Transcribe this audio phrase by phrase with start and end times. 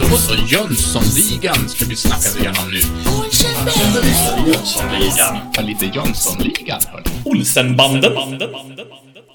[0.00, 2.80] Då så, Jönssonligan ska vi snacka igenom nu.
[4.46, 5.38] Jönssonligan.
[5.54, 7.04] Ja, lite Jönssonligan, hörni.
[7.24, 8.12] Olsenbanden.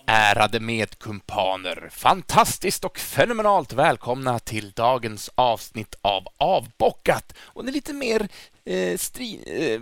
[0.07, 7.33] Ärade medkumpaner, fantastiskt och fenomenalt välkomna till dagens avsnitt av Avbockat.
[7.39, 8.27] Och det är lite mer
[8.65, 9.81] eh, stri, eh,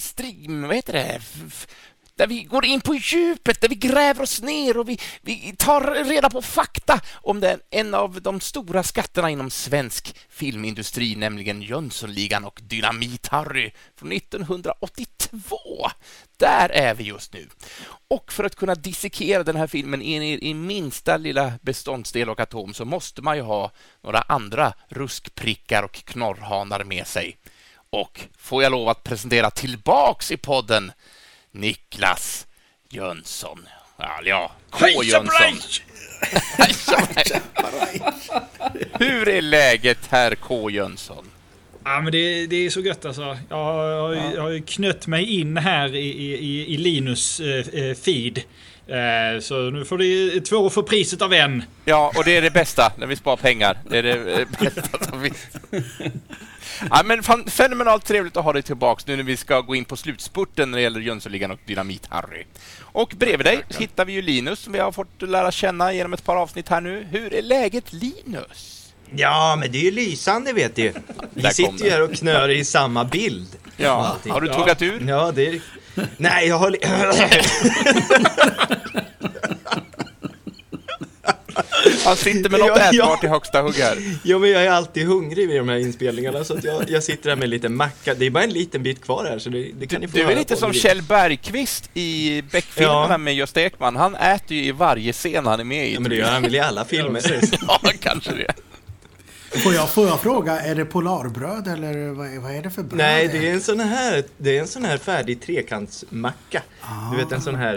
[0.00, 1.20] stream, vad heter det?
[1.46, 1.66] F-
[2.14, 6.04] där vi går in på djupet, där vi gräver oss ner och vi, vi tar
[6.04, 12.44] reda på fakta om den, en av de stora skatterna inom svensk filmindustri, nämligen Jönssonligan
[12.44, 15.58] och Dynamit-Harry från 1982.
[16.36, 17.48] Där är vi just nu.
[18.08, 22.40] Och för att kunna dissekera den här filmen in i, i minsta lilla beståndsdel och
[22.40, 23.70] atom så måste man ju ha
[24.02, 27.36] några andra ruskprickar och knorrhanar med sig.
[27.90, 30.92] Och får jag lov att presentera tillbaks i podden
[31.52, 32.46] Niklas
[32.90, 33.68] Jönsson.
[33.98, 34.86] Ja, ja K.
[35.02, 35.58] Jönsson.
[38.92, 40.70] Hur är läget, herr K.
[40.70, 41.24] Jönsson?
[41.84, 43.38] Ja, men det, det är så gött alltså.
[43.48, 46.08] Jag har, jag har, jag har knött mig in här i,
[46.38, 48.42] i, i Linus eh, eh, feed.
[48.86, 51.64] Eh, så nu får du två för priset av en.
[51.84, 53.78] Ja, och det är det bästa när vi sparar pengar.
[53.90, 55.46] Det är det eh, bästa som finns.
[56.90, 59.84] Ja, men fan, fenomenalt trevligt att ha dig tillbaks nu när vi ska gå in
[59.84, 62.44] på slutspurten när det gäller Jönssonligan och Dynamit-Harry.
[62.80, 66.24] Och bredvid dig hittar vi ju Linus som vi har fått lära känna genom ett
[66.24, 67.06] par avsnitt här nu.
[67.10, 68.92] Hur är läget Linus?
[69.14, 70.92] Ja, men det är ju lysande vet du.
[71.34, 73.48] Vi sitter ju här och knör i samma bild.
[73.76, 75.08] Ja, har du tuggat ur?
[75.08, 75.60] Ja, det är...
[76.16, 76.70] Nej, jag har...
[82.04, 83.04] Han sitter med något Ja, ja.
[83.04, 83.98] ätbart i högsta hugg här.
[84.24, 87.28] Jo, men jag är alltid hungrig vid de här inspelningarna så att jag, jag sitter
[87.28, 88.14] här med en liten macka.
[88.14, 90.22] Det är bara en liten bit kvar här så det, det kan ni få Du
[90.24, 90.72] är lite på som.
[90.72, 93.18] Kjell Bergqvist i Beck-filmerna Ja.
[93.18, 93.96] med Gösta Ekman.
[93.96, 95.94] Han äter ju i varje scen han är med i.
[95.94, 97.22] Ja, men det gör han väl i alla filmer.
[97.68, 98.54] Ja, kanske det.
[99.62, 102.82] Får jag, får jag fråga, är det Polarbröd eller vad, är- vad är det för
[102.82, 102.98] bröd?
[102.98, 106.62] Nej, det är en sån här, det är en sån här färdig trekantsmacka.
[107.10, 107.74] Du vet en sån här,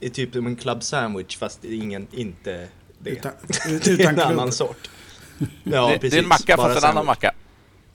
[0.00, 2.66] eh, är typ som en club sandwich fast det är ingen, inte
[2.98, 3.10] det.
[3.10, 4.26] Utan, det är utan en klubb.
[4.26, 4.90] annan sort.
[5.64, 6.10] Ja, det, precis.
[6.10, 7.32] det är en macka fast en annan macka.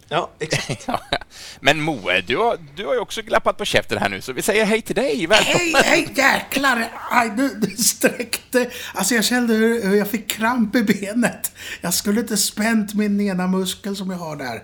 [0.09, 0.87] Ja, exakt.
[1.59, 4.41] Men Moe, du har, du har ju också glappat på käften här nu, så vi
[4.41, 5.27] säger hej till dig.
[5.27, 5.59] Välkommen!
[5.59, 6.91] Hej, hej jäklar!
[7.11, 8.69] Aj, du, du sträckte.
[8.93, 11.51] Alltså jag kände hur, hur jag fick kramp i benet.
[11.81, 14.63] Jag skulle inte spänt min ena muskel som jag har där.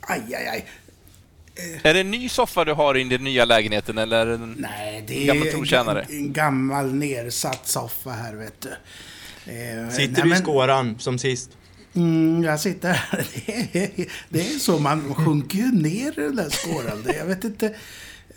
[0.00, 0.66] Aj, aj, aj.
[1.82, 4.16] Är det en ny soffa du har i din nya lägenheten eller?
[4.16, 4.56] är det En...
[4.58, 8.72] Nej, det är Gammal en, en gammal nersatt soffa här, vet du.
[9.46, 11.50] Eh, Sitter nej, du i skåran som sist?
[11.94, 13.26] Mm, jag sitter här.
[13.44, 17.02] Det är, det är så, man sjunker ju ner i den där skåran.
[17.06, 17.74] Det- Jag vet inte.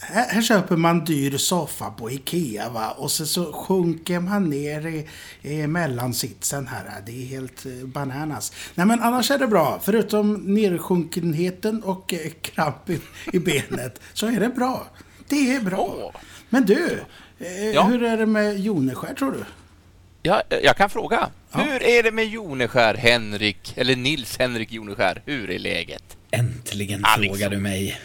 [0.01, 2.89] Här, här köper man dyr soffa på Ikea va?
[2.91, 5.07] och så, så sjunker man ner i,
[5.41, 7.01] i mellansitsen här.
[7.05, 8.51] Det är helt eh, bananas.
[8.75, 9.79] Nej men annars är det bra.
[9.83, 12.99] Förutom nersjunkenheten och eh, kramp i,
[13.33, 14.87] i benet så är det bra.
[15.27, 16.13] Det är bra.
[16.49, 16.99] Men du,
[17.39, 17.83] eh, Ja?
[17.83, 19.43] hur är det med Joneskär tror du?
[20.23, 21.29] Ja, jag kan fråga.
[21.51, 25.21] Hur är det med Joneskär, Henrik, eller Nils Henrik Joneskär?
[25.25, 26.03] Hur är läget?
[26.31, 27.37] Äntligen Ja, liksom.
[27.37, 27.99] frågar du mig.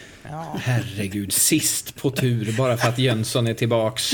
[0.59, 4.11] Herregud, sist på tur bara för att Jönsson är tillbaks.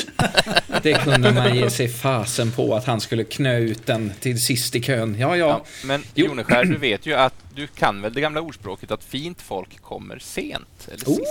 [0.84, 4.76] Det kunde man ge sig fasen på att han skulle knö ut den till sist
[4.76, 5.16] i kön.
[5.20, 5.48] Ja, ja.
[5.48, 6.26] Ja, men Jo.
[6.28, 10.20] Joneskär, du vet ju att du kan väl det gamla ordspråket att fint folk kommer
[10.20, 11.22] sent, eller sist?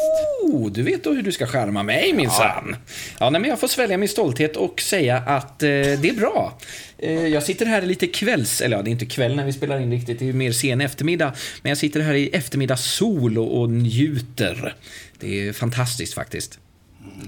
[0.42, 2.76] Oh, du vet då hur du ska skärma mig minsann.
[3.18, 6.58] Ja, nej, men jag får svälja min stolthet och säga att eh, det är bra.
[6.98, 8.60] Eh, jag sitter här lite kvälls...
[8.60, 10.80] Eller ja, det är inte kväll när vi spelar in riktigt, det är mer sen
[10.80, 11.32] eftermiddag.
[11.62, 14.76] Men jag sitter här i eftermiddagssol och, och njuter.
[15.18, 16.58] Det är fantastiskt faktiskt.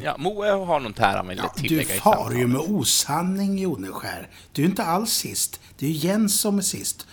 [0.04, 3.58] Ja, Moe har något här han vill Ja, du tillägga i far ju med osanning,
[3.58, 4.28] Joneskär.
[4.52, 5.60] Du är inte alls sist.
[5.78, 7.06] Det är ju Jens som är sist.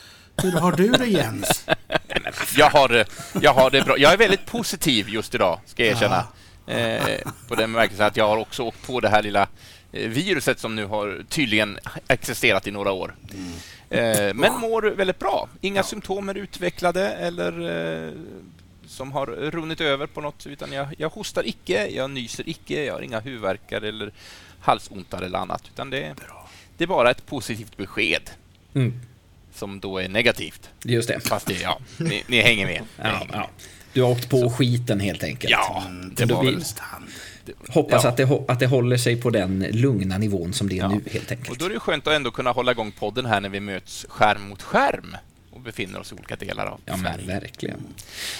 [0.43, 1.65] Hur har du det, Jens?
[2.57, 3.05] Jag har, det-
[3.41, 3.97] jag har det bra.
[3.97, 6.27] Jag är väldigt positiv just idag, ska jag erkänna.
[6.67, 7.17] Eh,
[7.47, 9.47] på den bemärkelsen att jag har också åkt på det här lilla
[9.91, 13.15] eh, viruset som nu har tydligen existerat i några år.
[13.89, 15.49] Eh, men mår väldigt bra.
[15.61, 17.51] Inga symptom är utvecklade eller
[18.05, 18.11] eh,
[18.87, 22.93] som har runnit över på något, utan jag, jag hostar icke, jag nyser icke, jag
[22.93, 24.11] har inga huvudvärkar eller
[24.59, 26.13] halsontar eller annat, utan det,
[26.77, 28.29] det är bara ett positivt besked
[28.73, 29.01] Mm,
[29.59, 30.69] som då är negativt.
[30.83, 31.19] just det.
[31.27, 32.81] Fast det, ja, ni, ni hänger med.
[32.81, 33.35] Ni Ja, hänger med.
[33.35, 33.49] ja.
[33.93, 35.51] Du har åkt på skiten helt enkelt.
[35.51, 35.83] Ja,
[36.15, 36.63] det var väl...
[37.69, 38.09] Hoppas Ja.
[38.09, 40.87] att, det, att det håller sig på den lugna nivån som det är Ja.
[40.87, 41.59] nu helt Och enkelt.
[41.59, 44.49] då är det skönt att ändå kunna hålla igång podden här när vi möts skärm
[44.49, 45.17] mot skärm
[45.51, 47.39] och befinner oss i olika delar av Ja, men Sverige.
[47.39, 47.77] verkligen.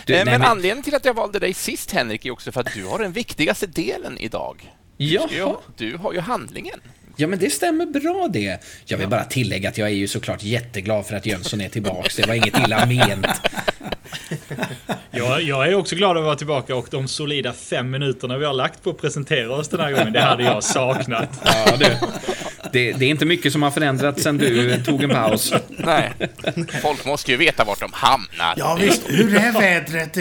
[0.06, 2.52] Du, Eh, nej, men men- anledningen till att jag valde dig sist, Henrik, är också
[2.52, 4.74] för att du har den viktigaste delen idag.
[4.98, 5.20] Ju-
[5.78, 6.80] du har ju handlingen.
[7.20, 8.58] Ja, men det stämmer bra det.
[8.86, 12.16] Jag vill bara tillägga att jag är ju såklart jätteglad för att Jönsson är tillbaks.
[12.16, 13.28] Det var inget illa ment.
[15.12, 18.54] Jag, jag är också glad att vara tillbaka och de solida fem minuterna vi har
[18.54, 21.30] lagt på att presentera oss den här gången, det hade jag saknat.
[21.44, 21.96] Ja, du.
[22.72, 25.54] Det, det är inte mycket som har förändrats sen du tog en paus.
[25.70, 26.14] Nej.
[26.82, 28.54] Folk måste ju veta vart de hamnar.
[28.58, 30.14] Ja visst, hur är vädret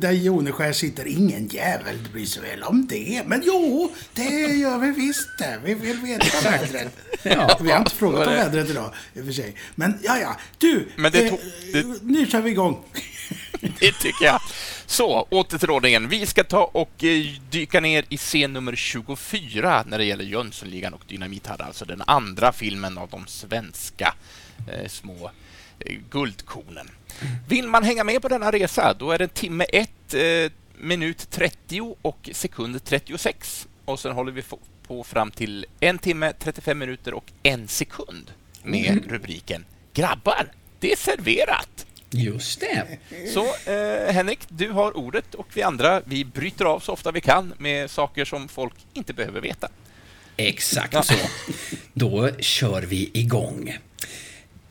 [0.00, 1.06] där Joneskär sitter?
[1.08, 3.22] Ingen jävel bryr sig väl om det.
[3.26, 4.22] Men jo, det
[4.54, 5.58] gör vi visst det.
[5.64, 6.96] Vi vill veta vädret.
[7.22, 7.58] Ja.
[7.60, 9.54] Vi har inte frågat om vädret idag, i och för sig.
[9.74, 10.36] Men ja, ja.
[10.58, 11.32] Du, Men det eh,
[11.72, 12.78] det- nu kör vi igång.
[13.80, 14.40] Det tycker jag.
[14.86, 16.08] Så, åter till ordningen.
[16.08, 20.94] Vi ska ta och eh, dyka ner i scen nummer 24 när det gäller Jönssonligan
[20.94, 24.14] och Dynamit-Harry, alltså den andra filmen av de svenska
[24.72, 25.30] eh, små
[25.80, 26.90] eh, guldkornen.
[27.48, 30.20] Vill man hänga med på denna resa, då är det timme 1, eh,
[30.78, 33.68] minut 30 och sekund 36.
[33.84, 34.42] Och sen håller vi
[34.86, 38.30] på fram till en timme, 35 minuter och en sekund
[38.62, 39.64] med rubriken
[39.94, 41.87] Grabbar, det är serverat!
[42.10, 42.98] Just det.
[43.34, 47.20] Så eh, Henrik, du har ordet och vi andra, vi bryter av så ofta vi
[47.20, 49.68] kan med saker som folk inte behöver veta.
[50.36, 51.14] Exakt så.
[51.92, 53.78] Då kör vi igång.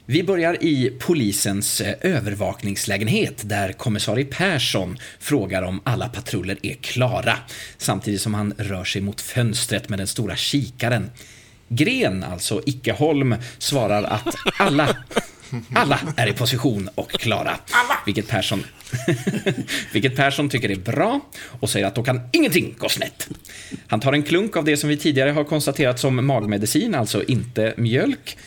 [0.09, 7.37] Vi börjar i polisens eh, övervakningslägenhet där kommissarie Persson frågar om alla patruller är klara
[7.77, 11.11] samtidigt som han rör sig mot fönstret med den stora kikaren.
[11.69, 14.97] Gren, alltså Ickeholm, svarar att alla
[15.73, 17.57] alla är i position och klara.
[18.05, 18.63] Vilket Persson,
[19.93, 21.19] vilket Persson tycker är bra
[21.59, 23.27] och säger att då kan ingenting gå snett.
[23.87, 27.73] Han tar en klunk av det som vi tidigare har konstaterat som magmedicin, alltså inte
[27.77, 28.37] mjölk.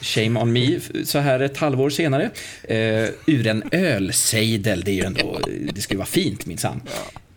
[0.00, 2.30] Shame on me, så här ett halvår senare.
[2.62, 5.40] Eh, ur en ölsejdel, det är ju ändå,
[5.72, 6.80] det ska ju vara fint minsann.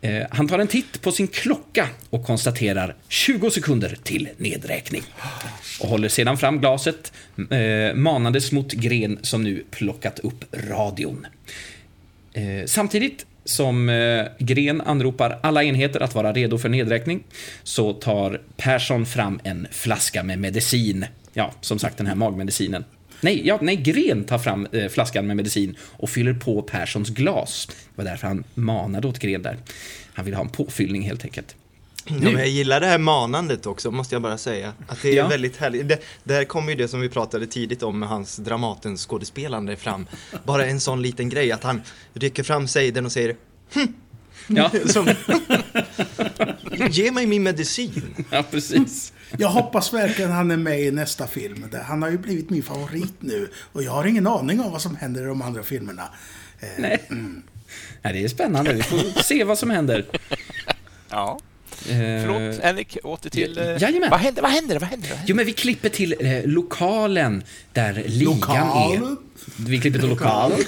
[0.01, 5.03] Eh, han tar en titt på sin klocka och konstaterar 20 sekunder till nedräkning.
[5.81, 7.13] Och håller sedan fram glaset,
[7.51, 11.27] eh, manandes mot Gren som nu plockat upp radion.
[12.33, 17.23] Eh, samtidigt som eh, Gren anropar alla enheter att vara redo för nedräkning
[17.63, 21.05] så tar Persson fram en flaska med medicin.
[21.33, 22.83] Ja, som sagt den här magmedicinen.
[23.21, 27.67] Nej, ja, nej Gren tar fram eh, flaskan med medicin och fyller på Perssons glas.
[27.67, 29.57] Det var därför han manade åt Gren där.
[30.13, 31.55] Han ville ha en påfyllning helt enkelt.
[32.21, 34.73] Ja, jag gillar det här manandet också, måste jag bara säga.
[34.87, 35.27] Att det är Ja.
[35.27, 35.87] väldigt härligt.
[35.89, 40.07] Det, där kommer ju det som vi pratade tidigt om med hans Dramatens skådespelande fram.
[40.45, 41.81] Bara en sån liten grej, att han
[42.13, 43.35] rycker fram sejden och säger
[44.47, 45.07] Ja, som,
[46.89, 48.25] Ge mig min medicin.
[48.31, 49.13] ja precis.
[49.37, 51.65] Jag hoppas verkligen han är med i nästa film.
[51.85, 53.49] Han har ju blivit min favorit nu.
[53.73, 56.03] Och jag har ingen aning om vad som händer i de andra filmerna.
[56.59, 57.03] Eh, Nej.
[58.01, 58.73] Nej, det är spännande.
[58.73, 60.05] Vi får se vad som händer.
[61.09, 61.39] Ja.
[61.89, 63.57] Eh, Förlåt, Henrik, åter till...
[63.57, 64.09] eh, Jajamän.
[64.09, 64.41] Vad händer?
[64.41, 64.79] Vad händer?
[64.79, 65.09] Vad händer?
[65.25, 67.43] Jo, men vi klipper till eh, lokalen
[67.73, 69.03] där ligan Lokalen?
[69.03, 69.15] är.
[69.67, 70.57] Vi klipper till lokalen.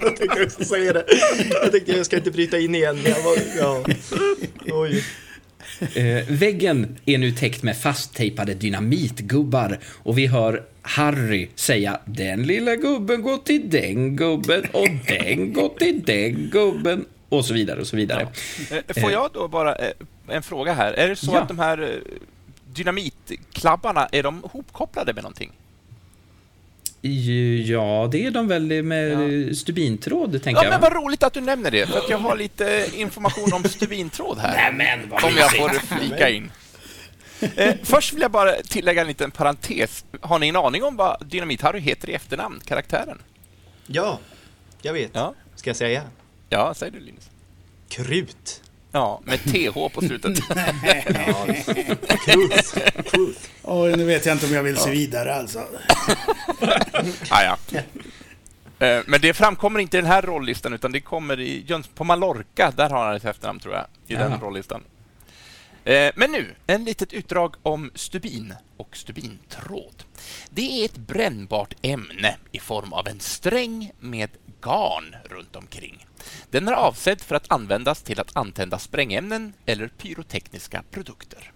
[0.00, 1.04] Jag tänkte också säga det.
[1.62, 2.98] Jag tänkte jag ska inte bryta in igen.
[3.04, 3.84] Jag var, ja.
[4.66, 5.04] Oj.
[5.94, 12.76] Eh, väggen är nu täckt med fasttejpade dynamitgubbar och vi hör Harry säga den lilla
[12.76, 17.86] gubben går till den gubben och den går till den gubben och så vidare och
[17.86, 18.28] så vidare.
[18.70, 19.92] Eh, Får jag då bara eh,
[20.28, 20.92] en fråga här?
[20.92, 21.40] Är det så Ja.
[21.40, 21.88] att de här eh,
[22.74, 25.50] dynamitklabbarna, är de hopkopplade med någonting?
[27.02, 30.90] Ja, det är de väl med stubintråd, tänker Ja, men jag.
[30.90, 34.72] vad roligt att du nämner det, för att jag har lite information om stubintråd här.
[34.76, 36.50] men vad Om jag får flika in.
[37.56, 40.04] Eh, först vill jag bara tillägga en liten parentes.
[40.20, 43.18] Har ni en aning om vad Dynamit-Harry heter i efternamn, karaktären?
[43.86, 44.18] Ja,
[44.82, 45.10] jag vet.
[45.12, 46.02] Ja, Ska jag säga?
[46.48, 47.30] ja säg du Linus.
[47.88, 48.62] Krut.
[48.92, 50.38] Ja, med TH på slutet.
[53.10, 53.50] Krut.
[53.62, 55.58] Och nu vet jag inte om jag vill se vidare alltså.
[57.30, 57.58] ah, ja.
[58.86, 62.04] Eh, Men det framkommer inte i den här rollistan, utan det kommer i Jöns på
[62.04, 62.72] Mallorca.
[62.76, 64.40] Där har han ett efternamn, tror jag, i den Jaha.
[64.42, 64.82] rollistan.
[65.84, 70.04] Eh, Men nu, en litet utdrag om stubin och stubintråd.
[70.50, 74.30] Det är ett brännbart ämne i form av en sträng med
[74.62, 76.06] garn runt omkring.
[76.50, 81.52] Den är avsedd för att användas till att antända sprängämnen eller pyrotekniska produkter.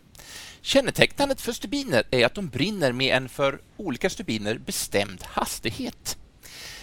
[0.60, 6.18] Kännetecknandet för stubiner är att de brinner med en för olika stubiner bestämd hastighet.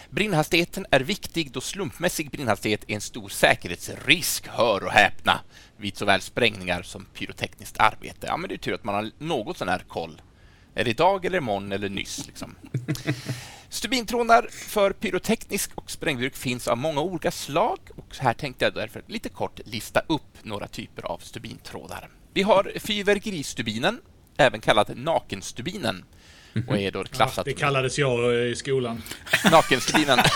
[0.10, 5.40] Brinnhastigheten är viktig då slumpmässig brinnhastighet är en stor säkerhetsrisk, hör och häpna,
[5.78, 8.28] vid såväl sprängningar som pyrotekniskt arbete.
[8.28, 10.22] Ja, men det är tur att man har något sån här koll.
[10.76, 12.28] Är det idag eller imorgon eller nyss?
[12.28, 12.56] Liksom.
[13.72, 19.02] Stubintrådar för pyroteknisk och sprängbruk finns av många olika slag och här tänkte jag därför
[19.08, 22.10] lite kort lista upp några typer av stubintrådar.
[22.34, 24.00] Vi har fyrverkeristubinen,
[24.38, 26.06] även kallat nakenstubinen
[26.68, 29.04] och är då klassat Det kallades jag eh, i skolan.
[29.52, 30.20] nakenstubinen.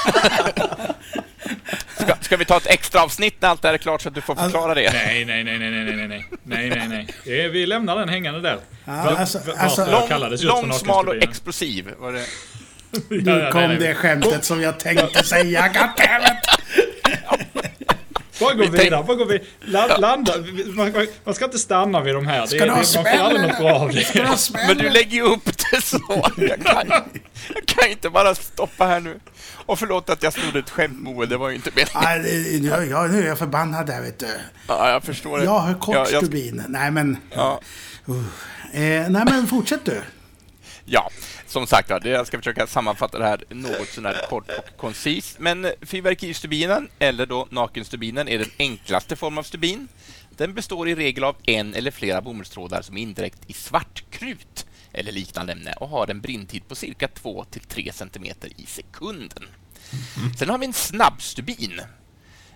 [1.99, 4.15] Ska, ska vi ta ett extra avsnitt när allt det här är klart så att
[4.15, 4.93] du får förklara det?
[4.93, 7.07] Nej, nej, nej, nej, nej, nej, nej, nej, nej, nej.
[7.23, 8.59] Det är, vi lämnar den hängande där.
[8.85, 11.91] Ja, alltså- alltså- Lång, lång smal och explosiv.
[11.99, 12.25] Var det?
[13.09, 15.67] Nu kom det skämtet som jag tänkte säga.
[15.67, 16.37] Goddammit!
[18.39, 19.47] Bara gå vidare, bara gå vidare.
[19.61, 20.33] La, landa.
[21.23, 22.41] Man, ska inte stanna vid de här.
[22.41, 24.47] Det, Ska det, du ha man får aldrig något bra av det.
[24.67, 25.99] Men du lägger ju upp det så.
[26.37, 26.87] Jag kan,
[27.55, 29.19] jag kan inte bara stoppa här nu.
[29.65, 32.71] Och förlåt att jag snodde ett skämt Moe, det var ju inte meningen.
[32.71, 34.27] Nej, jag, nu är jag förbannad där vet du.
[34.67, 35.43] Ja, jag förstår det.
[35.43, 36.63] Jag har kort Ja, jag- stubin.
[36.67, 37.17] Nej men...
[37.35, 37.59] Ja.
[38.09, 38.17] Uh.
[38.81, 40.01] Eh, nej men fortsätt du.
[40.85, 41.09] Ja,
[41.55, 45.39] som sagt var, jag ska försöka sammanfatta det här något sånär kort och koncist.
[45.39, 49.87] Men fyrverkeristubinen, eller då nakenstubinen, är den enklaste form av stubin.
[50.29, 55.11] Den består i regel av en eller flera bomullstrådar som är indräkt i svartkrut eller
[55.11, 58.25] liknande ämne och har en brinntid på cirka 2-3 cm
[58.57, 59.43] i sekunden.
[60.39, 61.81] Sen har vi en snabbstubin.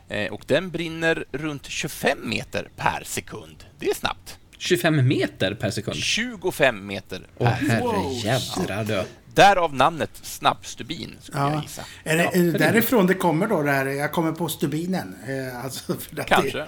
[0.09, 3.65] Eh, och den brinner runt 25 meter per sekund.
[3.79, 4.38] Det är snabbt.
[4.61, 5.97] 25 meter per sekund.
[5.97, 7.71] 25 meter per Åh sekund.
[7.71, 9.03] herrejädrar du.
[9.33, 11.61] Därav namnet snabbstubin, skulle jag Ja.
[11.61, 11.81] gissa.
[12.03, 15.15] Är det, är det därifrån det kommer då det här, jag kommer på stubinen?
[15.27, 16.57] Eh, alltså, för att Kanske.
[16.57, 16.67] Det,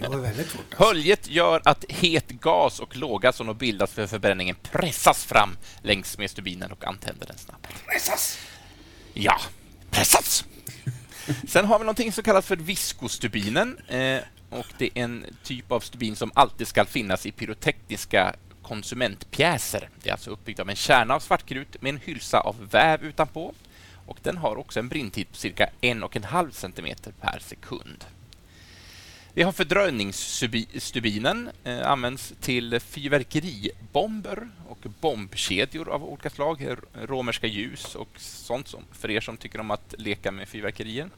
[0.00, 0.60] det går väldigt fort.
[0.70, 0.84] Alltså.
[0.84, 6.18] Höljet gör att het gas och låga som då bildas för förbränningen pressas fram längs
[6.18, 7.66] med stubinen och antänder den snabbt.
[7.86, 8.38] Pressas!
[9.14, 9.40] Ja,
[9.90, 10.44] pressas!
[11.48, 13.78] Sen har vi någonting som kallas för viskostubinen.
[13.88, 14.18] Eh,
[14.56, 19.88] och det är en typ av stubin som alltid ska finnas i pyrotekniska konsumentpjäser.
[20.02, 23.54] Det är alltså uppbyggt av en kärna av svartkrut med en hylsa av väv utanpå.
[24.06, 28.04] Och den har också en brinntid på cirka en och en halv centimeter per sekund.
[29.32, 36.66] Vi har fördröjningsstubinen, eh, används till fyrverkeribomber och bombkedjor av olika slag,
[37.02, 41.08] romerska ljus och sånt som för er som tycker om att leka med fyrverkerier.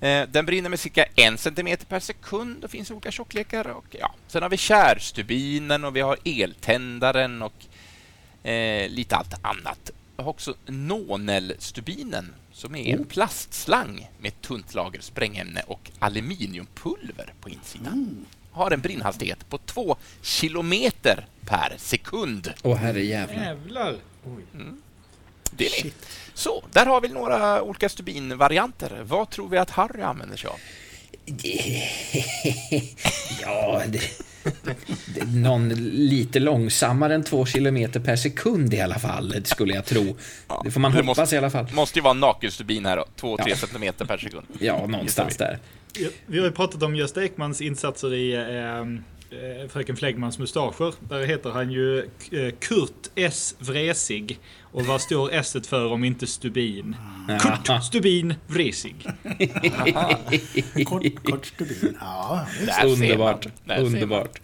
[0.00, 2.60] Eh, den brinner med cirka en centimeter per sekund.
[2.60, 3.68] Det finns olika tjocklekar.
[3.68, 4.14] Och, ja.
[4.26, 7.66] Sen har vi kärstubinen och vi har eltändaren och
[8.48, 9.90] eh, lite allt annat.
[10.16, 17.32] Vi har också nonelstubinen som är en plastslang med ett tunt lager sprängämne och aluminiumpulver
[17.40, 18.26] på insidan.
[18.50, 22.52] Har en brinnhastighet på två kilometer per sekund.
[22.62, 23.44] Åh herrejävlar.
[23.44, 23.96] Jävlar.
[25.50, 25.90] Det är det.
[26.34, 29.00] Så, där har vi några olika stubinvarianter.
[29.04, 30.56] Vad tror vi att Harry använder sig av?
[33.42, 34.00] Ja, det,
[35.14, 35.68] det, någon
[36.08, 40.16] lite långsammare än två kilometer per sekund i alla fall, det skulle jag tro.
[40.64, 41.66] Det får man det hoppas måste- i alla fall.
[41.72, 43.04] måste ju vara en nakenstubin här då.
[43.20, 43.56] 2-3 Ja.
[43.56, 44.46] centimeter per sekund.
[44.60, 45.58] Ja, någonstans där.
[45.98, 48.84] Ja, Vi har ju pratat om Gösta Ekmans insatser i eh,
[49.68, 50.94] Fröken Flegmans mustascher.
[51.08, 53.54] Där heter han ju eh, Kurt S.
[53.58, 54.38] Vresig.
[54.62, 56.96] Och vad står S för om inte stubin?
[57.40, 58.94] Kurt Stubin Vresig.
[60.86, 61.96] Kort, kort stubin.
[62.00, 62.46] Ja,
[62.84, 63.46] Underbart.
[63.78, 64.40] Underbart.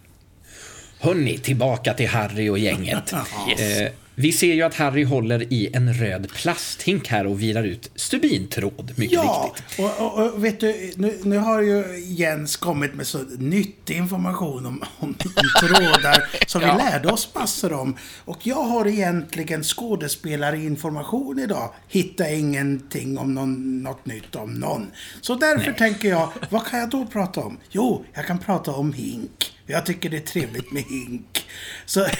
[0.99, 3.13] Hörni, tillbaka till Harry och gänget.
[3.49, 3.81] Yes.
[3.81, 7.91] Eh, vi ser ju att Harry håller i en röd plasthink här och virar ut
[7.95, 9.79] stubintråd, mycket Ja, riktigt.
[9.79, 14.65] och, och, och vet du, nu, nu har ju Jens kommit med så nyttig information
[14.65, 17.97] om, om, om trådar som vi lärde oss massor om.
[18.25, 21.73] Och jag har egentligen skådespelarinformation idag.
[21.87, 24.91] Hittar ingenting om någon, något nytt om någon.
[25.21, 27.57] Så därför tänker jag, vad kan jag då prata om?
[27.69, 29.51] Jo, jag kan prata om hink.
[29.67, 31.45] Jag tycker det är trevligt med hink.
[31.85, 32.05] Så...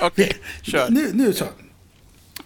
[0.00, 0.90] Okej, kör.
[0.90, 1.44] Nu, nu så.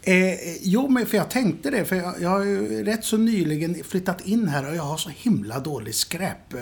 [0.07, 1.85] Eh, jo, men för jag tänkte det.
[1.85, 5.11] För jag, jag har ju rätt så nyligen flyttat in här och jag har så
[5.17, 6.61] himla dålig skräp, eh,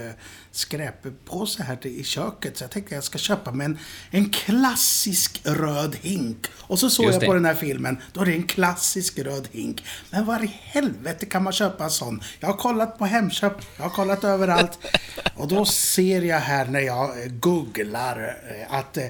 [0.51, 2.57] skräppåse här till, i köket.
[2.57, 3.79] Så jag tänkte jag ska köpa mig en,
[4.11, 6.47] en klassisk röd hink.
[6.57, 7.39] Och så såg Just jag på det.
[7.39, 7.99] den här filmen.
[8.13, 9.85] Då är det en klassisk röd hink.
[10.11, 12.23] Men var i helvete kan man köpa en sån?
[12.41, 13.55] Jag har kollat på Hemköp.
[13.77, 14.79] Jag har kollat överallt.
[15.37, 19.05] Och då ser jag här när jag eh, googlar eh, att Eh,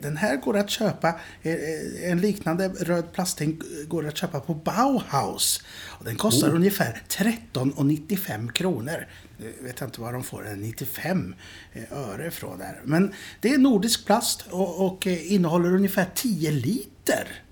[0.00, 1.08] Den här går att köpa,
[1.42, 5.62] eh, eh, en liknande röd plasthink går att köpa på Bauhaus.
[5.86, 9.06] Och den kostar ungefär 13,95 kronor.
[9.38, 11.34] Nu vet jag inte var de får den 95
[11.72, 12.80] eh, öre ifrån där.
[12.84, 17.42] Men det är nordisk plast och, och eh, innehåller ungefär 10 liter.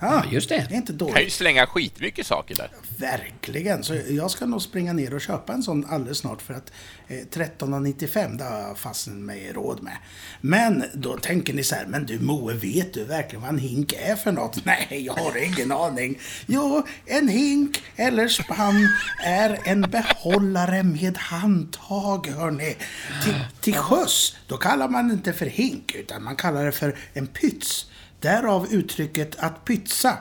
[0.00, 0.66] Ja, just det.
[0.68, 1.32] Det är inte kan ju dåligt.
[1.32, 2.70] slänga skitmycket saker där.
[2.98, 3.82] Verkligen.
[3.84, 6.72] Så jag ska nog springa ner och köpa en sån alldeles snart för att
[7.08, 9.96] eh, 13,95 det har jag fasen mig råd med.
[10.40, 13.92] Men då tänker ni så här, men du Moe, vet du verkligen vad en hink
[13.92, 14.64] är för något?
[14.64, 16.18] Nej, jag har ingen aning.
[16.46, 18.88] Jo, en hink eller spann
[19.24, 22.76] är en behållare med handtag, hörni.
[23.24, 26.98] Till, till sjöss, då kallar man det inte för hink, utan man kallar det för
[27.12, 27.86] en pyts.
[28.20, 30.18] Därav uttrycket att pytsa.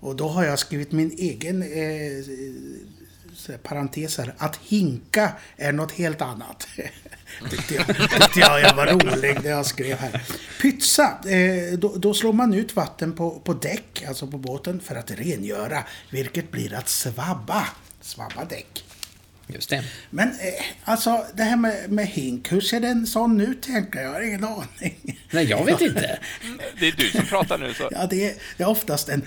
[0.00, 2.24] Och då har jag skrivit min egen eh,
[3.62, 4.34] parentes här.
[4.38, 6.68] Att hinka är något helt annat.
[7.50, 10.22] tyckte, jag, tyckte jag, jag var rolig när jag skrev här.
[10.62, 14.94] Pytsa, eh, då, då slår man ut vatten på, på däck, alltså på båten, för
[14.94, 15.84] att rengöra.
[16.10, 17.66] Vilket blir att svabba.
[18.00, 18.85] Svabba däck.
[19.46, 19.84] Just det.
[20.10, 20.34] Men eh,
[20.84, 24.08] alltså det här med, med hink, hur ser en sån ut tänker jag?
[24.08, 25.20] Jag har ingen aning.
[25.30, 26.18] Nej, jag vet inte.
[26.80, 27.74] Det är du som pratar nu.
[27.74, 27.88] Så.
[27.90, 29.22] Ja, det är, det är oftast en,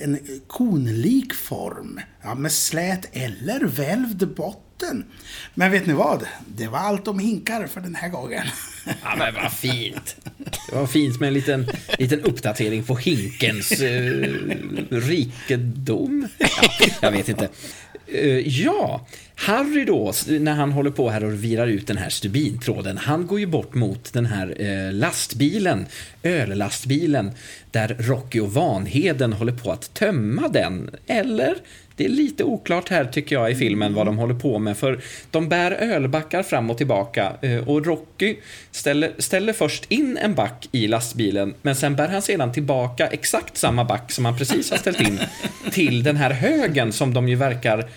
[0.00, 2.00] en konlik form.
[2.22, 5.04] Ja, med slät eller välvd botten.
[5.54, 6.26] Men vet ni vad?
[6.46, 8.46] Det var allt om hinkar för den här gången.
[9.02, 10.16] Ja, men vad fint.
[10.70, 11.66] Det var fint med en liten,
[11.98, 14.28] liten uppdatering på hinkens eh,
[14.90, 16.28] rikedom.
[16.38, 16.48] Ja,
[17.00, 17.48] jag vet inte.
[18.06, 19.06] Eh, ja,
[19.38, 23.40] Harry då, när han håller på här och virar ut den här stubintråden, han går
[23.40, 25.86] ju bort mot den här eh, lastbilen,
[26.24, 27.30] öllastbilen,
[27.70, 30.90] där Rocky och Vanheden håller på att tömma den.
[31.06, 31.54] Eller?
[31.96, 35.00] Det är lite oklart här tycker jag i filmen vad de håller på med för
[35.30, 38.36] de bär ölbackar fram och tillbaka eh, och Rocky
[38.70, 43.56] ställer, ställer först in en back i lastbilen men sen bär han sedan tillbaka exakt
[43.56, 45.20] samma back som han precis har ställt in
[45.70, 47.88] till den här högen som de ju verkar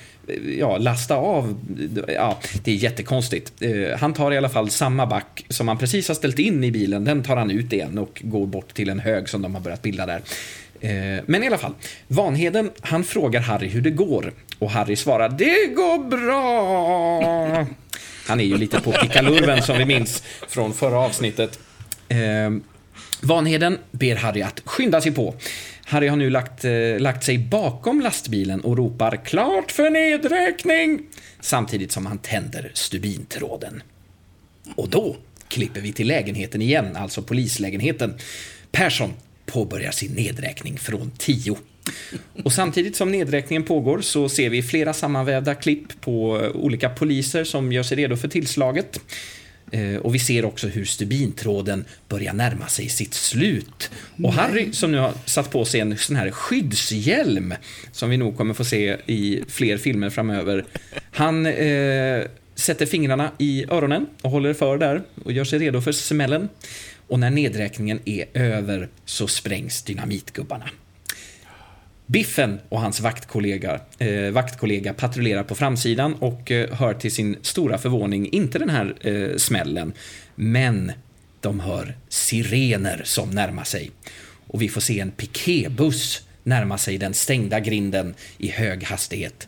[0.59, 1.59] ja, lasta av.
[2.07, 3.53] Ja, det är jättekonstigt.
[3.61, 6.71] Eh, han tar i alla fall samma back som han precis har ställt in i
[6.71, 7.05] bilen.
[7.05, 9.81] Den tar han ut igen och går bort till en hög som de har börjat
[9.81, 10.21] bilda där.
[10.81, 11.73] Eh, men i alla fall,
[12.07, 14.33] Vanheden, han frågar Harry hur det går.
[14.59, 17.67] Och Harry svarar det går bra.
[18.27, 21.59] Han är ju lite på pickalurven som vi minns från förra avsnittet.
[22.09, 22.17] Eh,
[23.21, 25.35] Vanheden ber Harry att skynda sig på.
[25.89, 31.01] Harry har nu lagt, eh, lagt sig bakom lastbilen och ropar “Klart för nedräkning!”
[31.39, 33.83] samtidigt som han tänder stubintråden.
[34.75, 35.15] Och då
[35.47, 38.13] klipper vi till lägenheten igen, alltså polislägenheten.
[38.71, 39.13] Persson
[39.45, 41.57] påbörjar sin nedräkning från 10.
[42.43, 47.43] Och samtidigt som nedräkningen pågår så ser vi flera sammanvävda klipp på eh, olika poliser
[47.43, 48.99] som gör sig redo för tillslaget.
[49.71, 53.91] Eh, Och vi ser också hur stubintråden börjar närma sig sitt slut.
[54.23, 57.53] Och Harry, som nu har satt på sig en sån här skyddshjälm,
[57.91, 60.65] som vi nog kommer få se i fler filmer framöver,
[61.11, 62.23] han eh,
[62.55, 66.49] sätter fingrarna i öronen och håller för där och gör sig redo för smällen.
[67.07, 70.69] Och när nedräkningen är över så sprängs dynamitgubbarna.
[72.11, 77.77] Biffen och hans vaktkollega, eh, vaktkollega patrullerar på framsidan och eh, hör till sin stora
[77.77, 79.93] förvåning inte den här eh, smällen,
[80.35, 80.91] men
[81.39, 83.91] de hör sirener som närmar sig.
[84.47, 89.47] Och vi får se en piketbuss närma sig den stängda grinden i hög hastighet.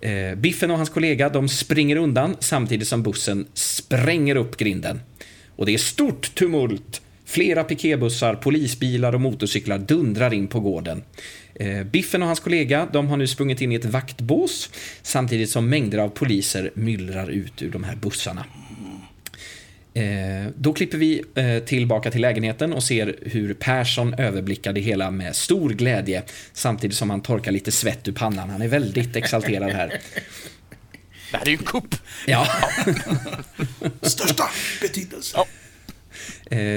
[0.00, 5.00] Eh, Biffen och hans kollega de springer undan samtidigt som bussen spränger upp grinden.
[5.56, 7.02] Och det är stort tumult.
[7.26, 11.02] Flera piketbussar, polisbilar och motorcyklar dundrar in på gården.
[11.54, 14.70] Eh, Biffen och hans kollega de har nu sprungit in i ett vaktbås
[15.02, 18.44] samtidigt som mängder av poliser myllrar ut ur de här bussarna.
[19.94, 25.10] Eh, då klipper vi eh, tillbaka till lägenheten och ser hur Persson överblickar det hela
[25.10, 28.50] med stor glädje samtidigt som han torkar lite svett ur pannan.
[28.50, 29.88] Han är väldigt exalterad här.
[31.30, 31.94] Det här är ju en kupp.
[32.26, 32.46] Ja.
[34.02, 34.44] Största
[34.80, 35.36] betydelse.
[35.38, 35.44] Eh,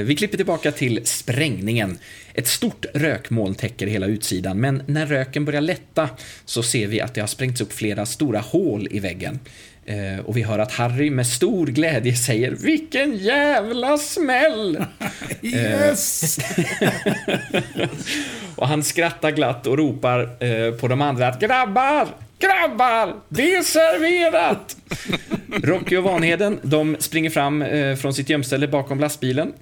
[0.05, 1.97] Vi klipper tillbaka till sprängningen.
[2.33, 6.09] Ett stort rökmoln täcker hela utsidan, men när röken börjar lätta
[6.45, 9.39] så ser vi att det har sprängts upp flera stora hål i väggen.
[9.85, 14.85] Eh, Och vi hör att Harry med stor glädje säger “Vilken jävla smäll!”
[15.41, 16.39] Yes!
[18.55, 22.07] Och han skrattar glatt och ropar eh, på de andra att “Grabbar!
[22.39, 23.15] Grabbar!
[23.29, 24.77] Det är serverat!”
[25.63, 29.53] Rocky och Vanheden, de springer fram eh, från sitt gömställe bakom lastbilen.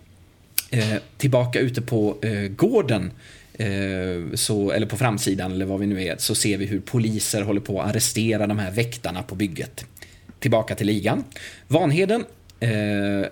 [0.69, 3.11] Eh, tillbaka ute på eh, gården,
[3.53, 3.67] eh,
[4.33, 7.61] så, eller på framsidan eller vad vi nu är, så ser vi hur poliser håller
[7.61, 9.85] på att arrestera de här väktarna på bygget.
[10.39, 11.23] Tillbaka till ligan.
[11.67, 12.25] Vanheden,
[12.59, 12.69] eh,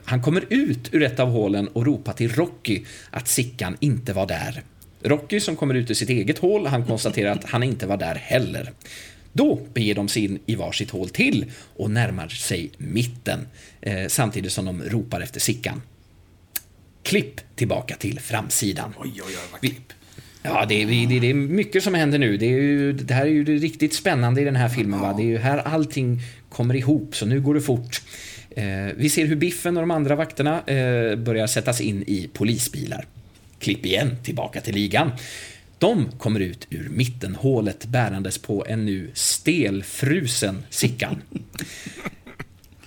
[0.06, 4.26] han kommer ut ur ett av hålen och ropar till Rocky att Sickan inte var
[4.26, 4.64] där.
[5.04, 8.16] Rocky som kommer ut ur sitt eget hål, han konstaterar att han inte var där
[8.16, 8.72] heller.
[9.38, 11.46] Då beger de sig in i varsitt hål till
[11.76, 13.48] och närmar sig mitten,
[13.82, 15.82] eh, samtidigt som de ropar efter Sickan.
[17.04, 18.94] Klipp tillbaka till framsidan.
[18.98, 19.94] Oj, oj, oj, vad klipp.
[20.42, 22.38] Ja, det är, det, är mycket som händer nu.
[22.38, 25.00] Det, ju, det här är ju riktigt spännande i den här filmen.
[25.00, 25.14] Va?
[25.14, 28.02] Det är ju här allting kommer ihop, så nu går det fort.
[28.50, 33.06] Eh, vi ser hur Biffen och de andra vakterna eh, börjar sättas in i polisbilar.
[33.60, 35.12] Klipp igen, tillbaka till ligan.
[35.80, 41.22] De kommer ut ur mittenhålet bärandes på en nu stelfrusen Sickan.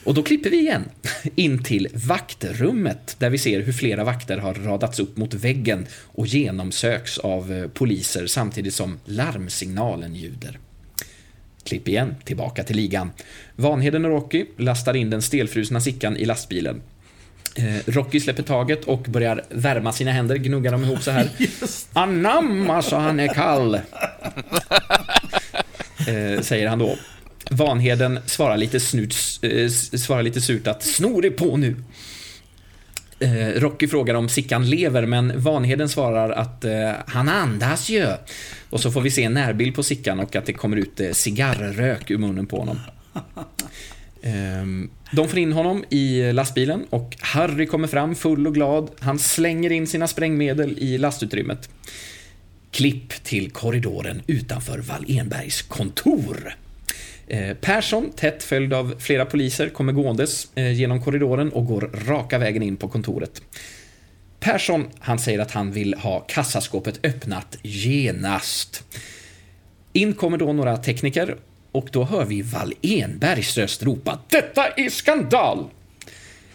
[0.04, 0.84] Och då klipper vi igen
[1.34, 6.26] in till vaktrummet där vi ser hur flera vakter har radats upp mot väggen och
[6.26, 10.58] genomsöks av eh, poliser samtidigt som larmsignalen ljuder.
[11.64, 13.10] Klipp igen, tillbaka till ligan.
[13.56, 16.82] Vanheden och Rocky lastar in den stelfrusna Sickan i lastbilen.
[17.58, 21.28] Eh, Rocky släpper taget och börjar värma sina händer, gnuggar dem ihop så här.
[21.92, 23.80] Anamma, så han är kall.
[25.98, 26.96] Eh, säger han då.
[27.50, 29.68] Vanheden svarar lite, snut, eh,
[29.98, 31.76] svarar lite surt att snor är på nu.
[33.54, 36.64] Rocky frågar om Sickan lever, men Vanheden svarar att
[37.06, 38.06] han andas ju.
[38.70, 41.12] Och så får vi se en närbild på Sickan och att det kommer ut eh,
[41.12, 42.80] cigarrrök ur munnen på honom.
[44.22, 48.90] Ehm, de får in honom i lastbilen och Harry kommer fram full och glad.
[48.98, 51.68] Han slänger in sina sprängmedel i lastutrymmet.
[52.70, 56.56] Klipp till korridoren utanför Wall-Enbergs kontor.
[57.28, 62.38] Ehm, Persson, tätt följd av flera poliser, kommer gåendes eh, genom korridoren och går raka
[62.38, 63.42] vägen in på kontoret.
[64.40, 68.84] Persson, han säger att han vill ha kassaskåpet öppnat genast.
[69.92, 71.36] In kommer då några tekniker
[71.72, 75.64] och då hör vi Wall-Enbergs röst ropa “Detta är skandal!”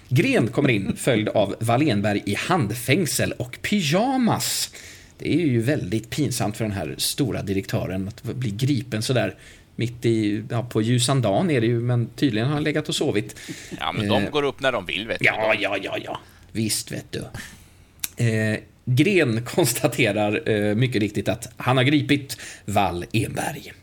[0.09, 4.73] Gren kommer in, följd av Wallenberg i handfängsel och pyjamas.
[5.17, 9.35] Det är ju väldigt pinsamt för den här stora direktören att bli gripen sådär
[9.75, 12.95] mitt i, ja, på ljusan dagen är det ju, men tydligen har han legat och
[12.95, 13.35] sovit.
[13.79, 15.25] Ja, men de Eh, går upp när de vill, vet du.
[15.25, 16.19] Ja, ja, ja, ja.
[16.51, 17.19] Visst, vet du.
[18.25, 23.73] Eh, Gren konstaterar eh, mycket riktigt att han har gripit Wall Enberg.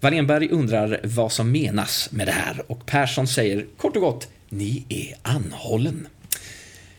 [0.00, 4.28] Wall Enberg undrar vad som menas med det här och Persson säger kort och gott,
[4.48, 6.08] ni är anhållen.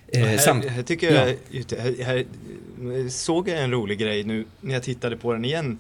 [0.08, 2.26] Eh, Här, samt- här tycker jag, ute- här, här
[3.10, 5.78] såg jag en rolig grej nu när jag tittade på den igen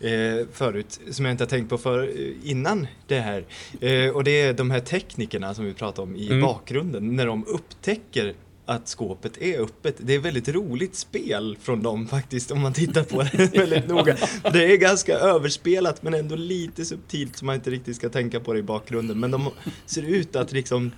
[0.00, 3.44] eh, förut som jag inte har tänkt på för, eh, innan det här.
[3.80, 6.40] Eh, och det är de här teknikerna som vi pratade om i Mm.
[6.40, 8.34] bakgrunden när de upptäcker
[8.68, 9.96] att skåpet är öppet.
[9.98, 14.16] Det är väldigt roligt spel från dem faktiskt om man tittar på det väldigt noga.
[14.52, 18.52] Det är ganska överspelat men ändå lite subtilt så man inte riktigt ska tänka på
[18.52, 19.20] det i bakgrunden.
[19.20, 19.50] Men de
[19.86, 20.92] ser ut att liksom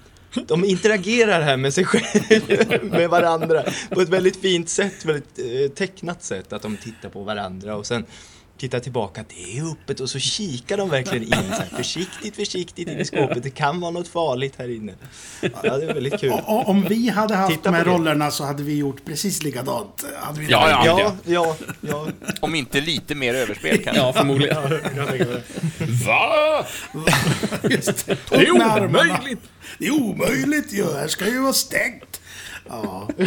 [0.46, 5.74] de interagerar här med sig själva, med varandra på ett väldigt fint sätt, väldigt eh,
[5.74, 6.52] tecknat sätt.
[6.52, 8.04] Att de tittar på varandra och sen
[8.60, 12.88] tittar tillbaka, det är öppet och så kikar de verkligen in så här, försiktigt, försiktigt
[12.88, 13.42] in i skåpet.
[13.42, 14.92] Det kan vara något farligt här inne.
[15.40, 16.32] Ja, det är väldigt kul.
[16.32, 17.96] O- o- Om vi hade haft Titta de här på det.
[17.96, 20.04] rollerna så hade vi gjort precis likadant.
[20.16, 20.82] Hade vi Ja, ja.
[20.86, 22.08] Ja, ja, ja.
[22.40, 24.02] Om inte lite mer överspel kanske.
[24.02, 24.56] Ja, förmodligen.
[26.06, 26.66] Va?
[27.70, 28.16] Just det.
[28.30, 29.40] Det är omöjligt!
[29.78, 30.84] Det är omöjligt ju.
[30.92, 32.20] Här ska ju vara stängt.
[32.68, 33.08] Ja.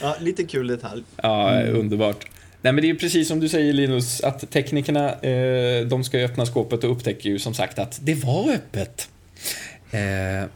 [0.00, 1.02] ja lite kul detalj.
[1.16, 2.24] Ja, underbart.
[2.62, 6.18] Nej, men det är ju precis som du säger Linus, att teknikerna, eh, de ska
[6.18, 9.08] ju öppna skåpet och upptäcker ju som sagt att det var öppet.
[9.90, 10.48] Eh,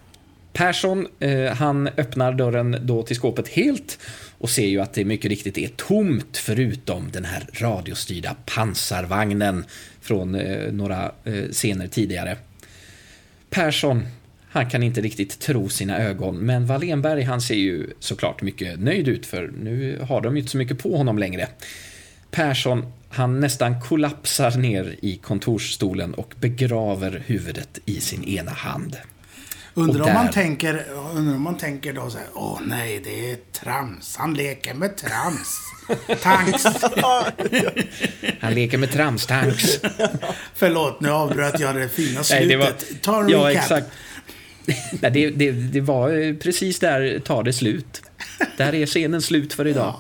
[0.53, 3.99] Persson, eh, han öppnar dörren då till skåpet helt
[4.39, 9.65] och ser ju att det mycket riktigt är tomt förutom den här radiostyrda pansarvagnen
[10.01, 12.37] från eh, några eh, scener tidigare.
[13.51, 14.07] Persson,
[14.49, 19.09] han kan inte riktigt tro sina ögon, men Wallenberg han ser ju såklart mycket nöjd
[19.09, 21.49] ut för nu har de ju inte så mycket på honom längre.
[22.33, 28.97] Persson, han nästan kollapsar ner i kontorsstolen och begraver huvudet i sin ena hand.
[29.75, 33.37] Undrar om, man tänker, undrar om man tänker då så här, åh nej, det är
[33.53, 34.17] trams.
[34.17, 35.61] Han leker med trams.
[36.23, 36.65] Tanks.
[38.41, 39.81] Han leker med tramstanks.
[40.55, 42.47] Förlåt, nu avbröt jag det fina slutet.
[42.47, 42.73] Nej, det var...
[43.03, 43.63] Ta en ja, recap.
[43.63, 43.87] exakt.
[45.01, 48.03] Nej, det, det, det var eh, precis där tar det slut.
[48.57, 49.95] Där är scenen slut för idag.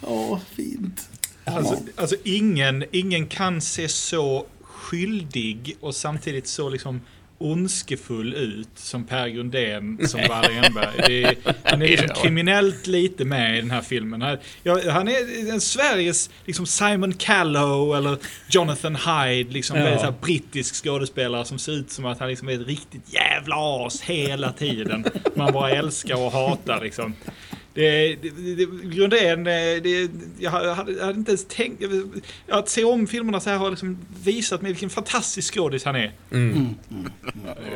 [0.00, 1.09] Åh, fint.
[1.56, 7.00] Alltså, alltså ingen, ingen kan se så skyldig och samtidigt så liksom
[7.38, 11.02] ondskefull ut som Per Grundén som Wallenberg.
[11.06, 14.22] Det är, han är liksom kriminellt lite med i den här filmen.
[14.22, 18.18] Han, ja, han är en Sveriges liksom Simon Callow eller
[18.50, 19.82] Jonathan Hyde, liksom Ja.
[19.82, 23.14] väldigt så här brittisk skådespelare som ser ut som att han liksom är ett riktigt
[23.14, 25.04] jävla as hela tiden.
[25.34, 27.14] Man bara älskar och hatar liksom.
[27.74, 31.82] Det, det, det, grund en, eh, det, jag hade, jag hade inte ens tänkt...
[32.48, 36.12] Att se om filmerna så här har liksom visat mig vilken fantastisk skådis han är.
[36.30, 36.36] Det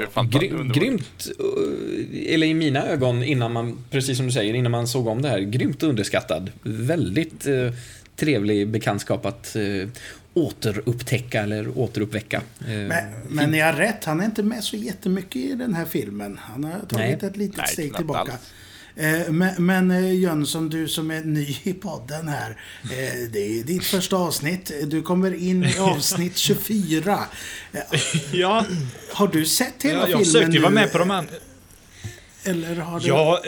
[0.02, 4.54] är fantastiskt Gry, grymt, eh, eller i mina ögon, innan man, precis som du säger,
[4.54, 6.50] innan man såg om det här, grymt underskattad.
[6.62, 7.72] Väldigt eh,
[8.16, 9.88] trevlig bekantskap att eh,
[10.34, 12.36] återupptäcka eller återuppväcka.
[12.60, 15.84] Eh, Men, men ni har rätt, han är inte med så jättemycket i den här
[15.84, 16.38] filmen.
[16.42, 17.30] Han har tagit Nej.
[17.30, 18.32] ett litet Nej, steg tillbaka.
[18.32, 18.52] alls.
[18.96, 22.50] Eh, Men, men eh, Jönsson, du som är ny i podden här.
[22.82, 24.72] eh, Det är ditt första avsnitt.
[24.86, 27.18] Du kommer in i avsnitt 24.
[27.72, 27.80] Eh,
[28.32, 28.64] Ja,
[29.12, 31.32] Har du sett hela jag, jag filmen försökte ju vara med på de andra.
[32.44, 33.06] Eller har du...
[33.08, 33.42] Ja,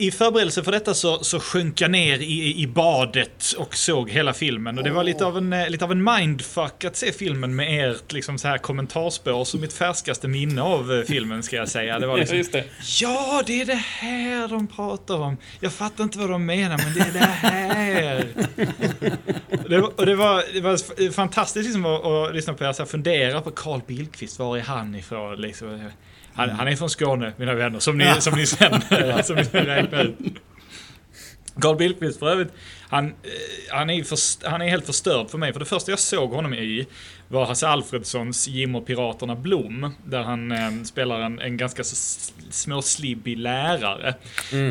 [0.00, 4.32] i förberedelse för detta så, så sjönk jag ner i, i badet och såg hela
[4.32, 4.78] filmen.
[4.78, 7.90] Och det var lite av en, eh, lite av en mindfuck att se filmen med
[7.90, 9.44] ert liksom så här kommentarspår.
[9.44, 11.98] Så mitt färskaste minne av eh, filmen ska jag säga.
[11.98, 12.64] Det var liksom, just det.
[13.00, 15.36] Ja, det är det här de pratar om.
[15.60, 18.26] Jag fattar inte vad de menar, men det är det här.
[19.68, 22.82] det, var, och det, var, det var fantastiskt liksom att, att lyssna på er så
[22.82, 24.38] här, fundera på Carl Bildqvist.
[24.38, 25.40] Var är han ifrån?
[25.40, 25.90] Liksom.
[26.34, 28.72] Han, han är från Skåne, mina vänner, som ni, som ni sen
[29.24, 30.16] som ni sen räknar ut.
[31.60, 32.52] Carl Bildqvist för övrigt,
[32.88, 33.12] han, eh,
[33.70, 35.52] han, är först, han är helt förstörd för mig.
[35.52, 36.86] För det första jag såg honom i
[37.32, 39.94] var Hasse Alfredsons Jim och Piraterna Blom.
[40.04, 41.82] Där han eh, spelar en, en ganska
[42.50, 44.14] småslibbig lärare.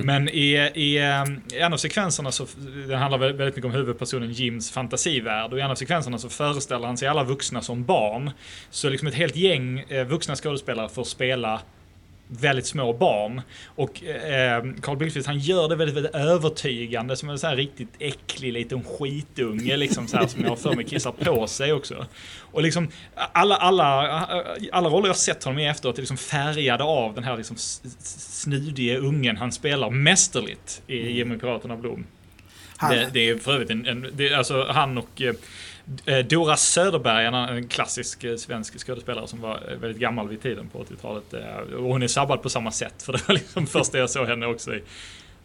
[0.04, 2.46] Men i, i eh, en av sekvenserna så,
[2.88, 5.52] det handlar väl- väldigt mycket om huvudpersonen Jims fantasivärld.
[5.52, 8.32] Och i en av sekvenserna så föreställer han sig alla vuxna som barn.
[8.70, 11.62] Så liksom ett helt gäng eh, vuxna skådespelare får spela
[12.30, 13.42] väldigt små barn.
[13.66, 17.90] Och eh, Carl Bildqvist han gör det väldigt, väldigt övertygande som en sån här riktigt
[18.00, 22.06] äcklig liten skitunge liksom så här som jag har för mig kissar på sig också.
[22.52, 23.86] Och liksom alla, alla,
[24.72, 28.98] alla roller jag sett honom i efteråt är liksom färgade av den här liksom snudige
[28.98, 32.06] ungen han spelar mästerligt i Jimmy Piraterna Blom.
[32.90, 35.34] Det, det är för övrigt en, en det, alltså han och eh,
[36.30, 40.84] Dora Söderberg, en, klassisk eh, svensk skådespelare som var eh, väldigt gammal vid tiden på
[40.84, 41.34] 80-talet.
[41.34, 44.28] eh, Och hon är sabbad på samma sätt, för det var liksom första jag såg
[44.28, 44.82] henne också i.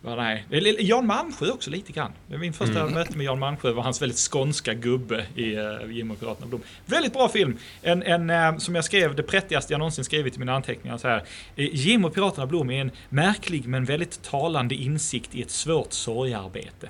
[0.00, 0.44] Var nej.
[0.78, 2.12] Jan Malmsjö också lite grann.
[2.26, 6.20] Min första möte med Jan Malmsjö var hans väldigt skånska gubbe i uh, Jim och
[6.20, 6.60] Piraterna Blom.
[6.86, 7.58] Väldigt bra film.
[7.82, 11.08] En, en eh, som jag skrev, det prättigaste jag någonsin skrivit i mina anteckningar så
[11.08, 11.24] här.
[11.56, 15.92] Eh, Jim och Piraterna Blom är en märklig men väldigt talande insikt i ett svårt
[15.92, 16.88] sorgarbete.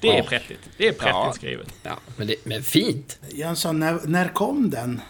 [0.00, 0.24] Det är Ja.
[0.28, 0.60] prättigt.
[0.76, 1.32] Det är prättigt Ja.
[1.36, 1.68] skrivet.
[1.82, 3.18] Ja, men, det, men fint.
[3.28, 5.00] Jönsson, när, när kom den?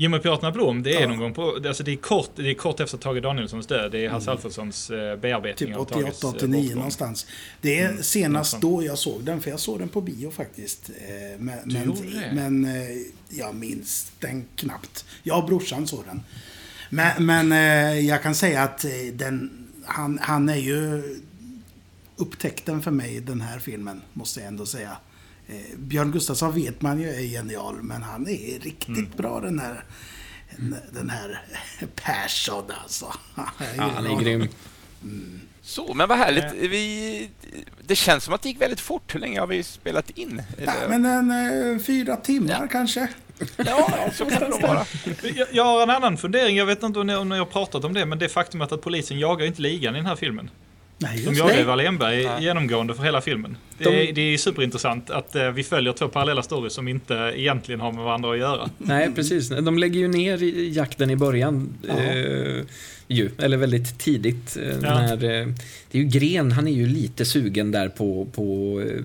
[0.00, 1.08] Jim och Piraterna Blom, det är Ja.
[1.08, 1.58] någon gång på...
[1.66, 3.92] Alltså det är kort, det är kort efter Tage Danielssons död.
[3.92, 6.74] Det är Hasse Alfredsons eh, bearbetning Typ av Tages, eh, 88-89 bortgång.
[6.74, 7.26] någonstans.
[7.60, 8.60] Det är senast någonstans.
[8.62, 10.90] då jag såg den, för jag såg den på bio faktiskt.
[10.90, 12.30] Eh, Men, men, gjorde det?
[12.34, 12.96] men eh,
[13.28, 15.04] jag minns den knappt.
[15.22, 16.22] Jag och brorsan såg den.
[16.90, 21.02] Men, men eh, jag kan säga att eh, den, han, han är ju
[22.18, 24.96] upptäckten för mig i den här filmen, måste jag ändå säga.
[25.48, 29.10] Eh, Björn Gustafsson vet man ju är genial, men han är riktigt Mm.
[29.16, 29.84] bra den här
[30.92, 31.40] den här
[31.94, 33.06] Persson alltså.
[33.76, 34.48] Ja, han är grym.
[35.62, 36.52] Så, men vad härligt.
[36.54, 37.30] Vi,
[37.86, 39.14] det känns som att det gick väldigt fort.
[39.14, 40.42] Hur länge har vi spelat in?
[40.66, 41.30] Ja, men en
[41.74, 43.08] eh, fyra timmar kanske.
[43.56, 44.84] ja, så kan det vara.
[45.34, 46.56] Jag, jag har en annan fundering.
[46.56, 48.82] Jag vet inte om ni, om ni har pratat om det, men det faktumet att
[48.82, 50.50] polisen jagar inte ligan i den här filmen.
[50.98, 51.64] Nej, just jagar det.
[51.64, 53.56] Wallenberg genomgående för hela filmen.
[53.78, 57.14] Det, De- är, det är superintressant att eh, vi följer två parallella stories som inte
[57.36, 58.70] egentligen har med varandra att göra.
[58.78, 59.48] Nej, precis.
[59.48, 61.74] De lägger ju ner i jakten i början.
[61.88, 62.64] Eh,
[63.08, 64.56] ju, eller väldigt tidigt.
[64.56, 65.46] Eh, när, eh,
[65.90, 69.02] det är ju Gren, han är ju lite sugen där på, på eh,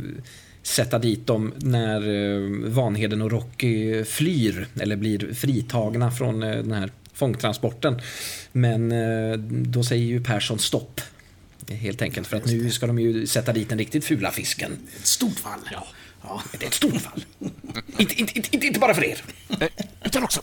[0.63, 8.01] sätta dit dem när Vanheden och Rocky flyr eller blir fritagna från den här fångtransporten.
[8.51, 8.93] Men
[9.71, 11.01] då säger ju Persson stopp.
[11.69, 14.77] Helt enkelt för att nu ska de ju sätta dit den riktigt fula fisken.
[14.99, 15.59] Ett stort fall.
[15.71, 15.87] Ja.
[16.21, 16.41] Ja.
[16.51, 17.25] Det är ett stort fall.
[17.97, 19.21] inte, inte, inte, inte bara för er.
[19.59, 19.67] Eh,
[20.03, 20.41] Utan också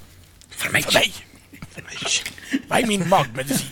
[0.50, 0.82] För mig.
[0.82, 1.12] för mig.
[2.68, 3.66] Vad är min magmedicin?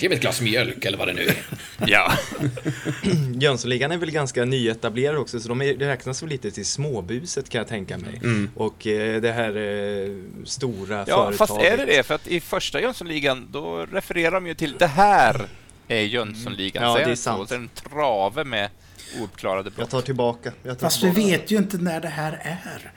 [0.00, 1.36] Ge mig ett glas mjölk eller vad det nu är.
[1.86, 2.12] Ja.
[3.40, 7.58] Jönssonligan är väl ganska nyetablerad också så de är, räknas väl lite till småbuset kan
[7.58, 8.20] jag tänka mig.
[8.54, 10.10] Och eh, det här eh,
[10.44, 11.36] stora ja, företaget.
[11.38, 12.02] fast är det det?
[12.02, 15.48] För att i första Jönssonligan, då refererar de ju till det här
[15.88, 16.82] är Jönssonligan.
[16.84, 17.22] Ja, Säger det är så?
[17.22, 17.48] sant.
[17.48, 18.68] Så en trave med
[19.20, 19.90] ouppklarade Jag brott.
[19.90, 20.52] tar tillbaka.
[20.62, 21.26] Jag tar Fast vi tillbaka.
[21.38, 22.92] vet ju inte när det här är.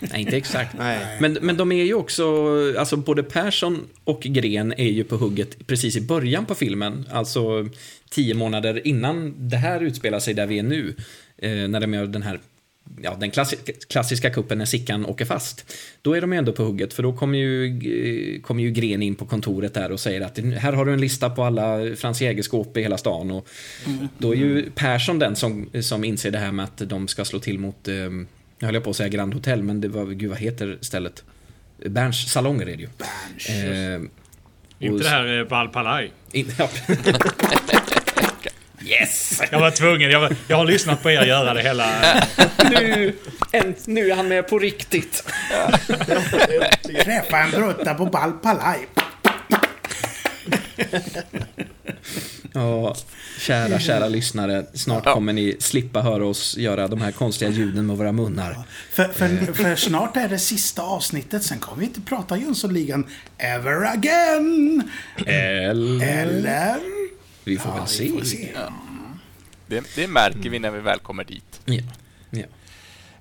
[0.00, 0.74] Nej, inte exakt.
[0.78, 1.16] Nej.
[1.20, 2.24] Men, men de är ju också,
[2.78, 7.08] alltså både Persson och Gren är ju på hugget precis i början på filmen.
[7.10, 7.68] Alltså
[8.10, 10.94] tio månader innan det här utspelar sig där vi är nu.
[11.38, 12.40] Eh, när de gör den här
[13.02, 13.56] ja, den klassi
[13.88, 15.72] klassiska kuppen när Sickan åker fast.
[16.02, 19.02] Då är de ju ändå på hugget, för då kommer ju, eh, kommer ju Gren
[19.02, 22.22] in på kontoret där och säger att här har du en lista på alla Frans
[22.22, 23.30] Jägerskåp i hela stan.
[23.30, 23.48] Och
[24.18, 27.38] Då är ju Persson den som, som inser det här med att de ska slå
[27.38, 27.94] till mot, eh,
[28.60, 31.24] jag höll jag på att säga Grand Hotel, men det var, gud vad heter stället?
[31.86, 32.88] Berns salonger är det ju.
[33.94, 34.00] Eh,
[34.78, 36.12] Inte det här eh, Valpalaj.
[36.32, 36.68] in, ja.
[38.84, 39.42] yes!
[39.50, 40.10] Jag var tvungen.
[40.10, 41.86] Jag, var, jag har lyssnat på er göra det hela...
[42.70, 43.16] Nu,
[43.52, 45.24] en, nu är han med på riktigt.
[47.04, 48.78] Träffa en brutta på Balpalaj.
[52.52, 52.94] Ja,
[53.38, 54.66] kära, kära lyssnare.
[54.74, 55.14] Snart Ja.
[55.14, 58.56] kommer ni slippa höra oss göra de här konstiga ljuden med våra munnar.
[58.92, 63.06] För, för, för snart är det sista avsnittet, sen kommer vi inte prata Jönssonligan
[63.38, 64.90] ever again.
[65.26, 66.06] Eller?
[66.22, 66.76] Eller?
[67.44, 68.04] Vi får väl se.
[68.04, 68.48] Vi får se.
[69.66, 71.60] Det, det märker vi när vi väl kommer dit.
[71.64, 71.82] Ja.
[72.30, 72.44] Ja.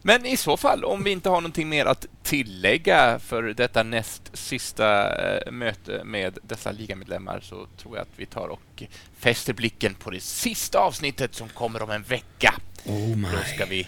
[0.02, 4.22] Men i så fall, om vi inte har någonting mer att tillägga för detta näst
[4.34, 8.84] sista eh, möte med dessa ligamedlemmar så tror jag att vi tar och
[9.20, 12.54] fäster blicken på det sista avsnittet som kommer om en vecka.
[12.86, 13.28] Oh my.
[13.32, 13.88] Då ska vi...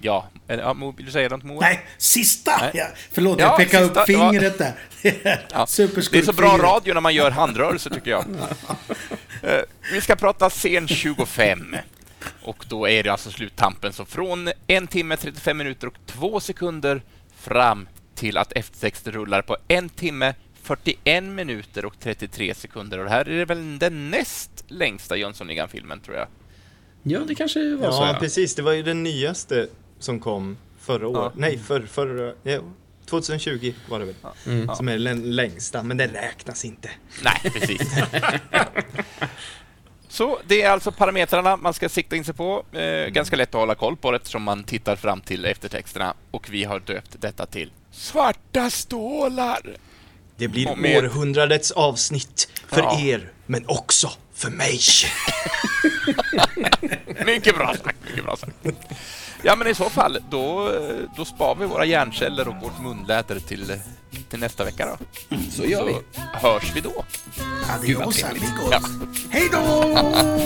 [0.00, 1.60] Ja, eh, vill du säga något Moa?
[1.60, 2.56] Nej, sista!
[2.60, 2.70] Nej.
[2.74, 4.74] Ja, förlåt, Ja, jag pekade sista, upp fingret där.
[5.52, 5.66] Ja,
[6.10, 8.24] det är så bra radio när man gör handrörelser, tycker jag.
[9.42, 9.60] Eh,
[9.92, 11.76] Vi ska prata scen 25.
[12.42, 17.02] Och då är det alltså sluttampen, så från en timme, 35 minuter och två sekunder
[17.42, 22.98] fram till att eftertexten rullar på en timme, 41 minuter och 33 sekunder.
[22.98, 26.26] Och det här är det väl den näst längsta Jönssonligan-filmen, tror jag.
[27.02, 28.02] Ja, det kanske var så.
[28.02, 28.18] Ja, Ja.
[28.20, 28.54] precis.
[28.54, 31.22] Det var ju den nyaste som kom förra året.
[31.24, 31.40] Ja.
[31.40, 32.34] Nej, för, förra...
[32.42, 32.60] Ja,
[33.06, 34.14] 2020 var det väl.
[34.46, 34.68] Mm.
[34.76, 36.90] Som är den längsta, men den räknas inte.
[37.24, 37.80] Nej, precis.
[40.12, 42.64] Så det är alltså parametrarna man ska sikta in sig på.
[42.72, 46.14] Eh, ganska lätt att hålla koll på eftersom man tittar fram till eftertexterna.
[46.30, 49.76] Och vi har döpt detta till Svarta stålar.
[50.36, 53.00] Det blir med- århundradets avsnitt för Ja.
[53.00, 54.80] er, men också för mig.
[57.26, 58.56] Mycket bra sagt, mycket bra sagt.
[59.42, 60.70] Ja, men i så fall, då,
[61.16, 63.72] då spar vi våra hjärnceller och vårt munläder till,
[64.32, 64.98] till nästa vecka då.
[65.50, 65.92] Så gör vi.
[65.92, 67.04] Så hörs vi då.
[67.70, 68.70] Adios, amigos.
[68.70, 68.80] Ja.
[69.30, 69.94] Hej då!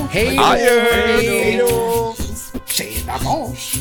[0.10, 1.66] Hej Adjö!
[2.66, 3.74] Tjena mors!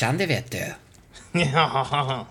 [0.00, 0.74] Ja, det vet du.
[1.40, 2.26] Ja.